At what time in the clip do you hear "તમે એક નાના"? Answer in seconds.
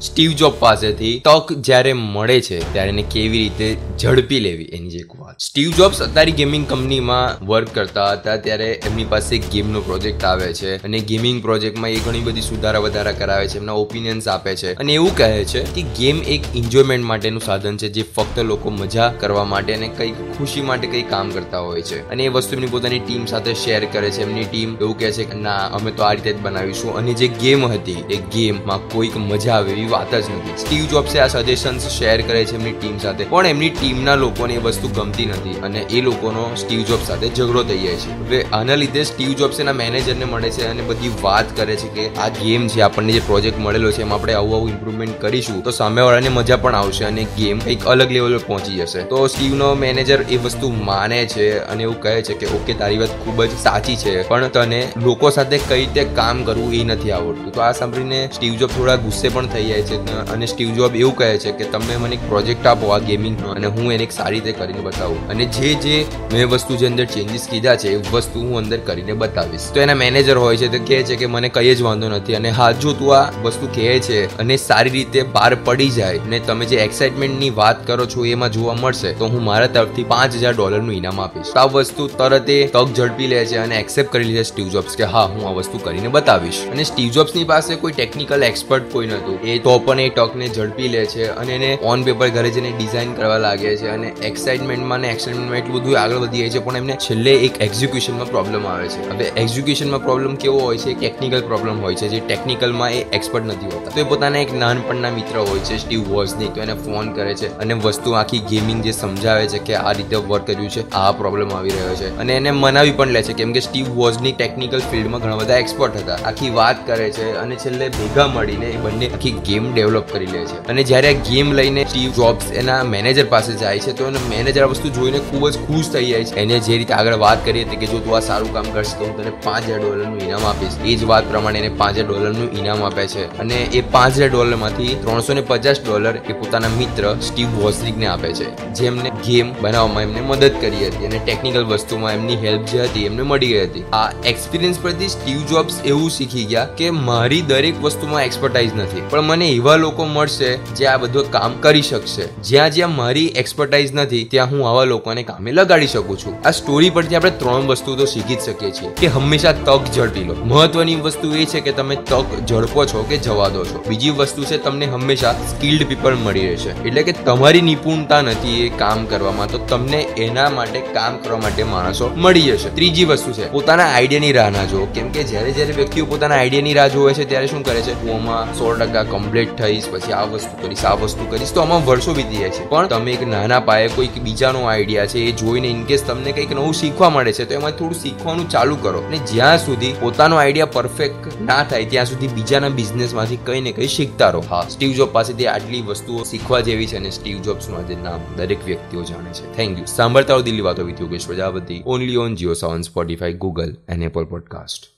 182.88-183.60